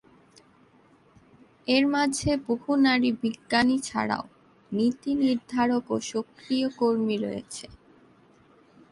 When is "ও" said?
5.91-5.97